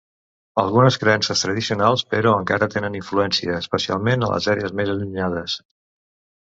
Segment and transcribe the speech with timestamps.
[0.61, 5.63] Algunes creences tradicionals, però, encara tenen influència, especialment a les àrees més allunyades.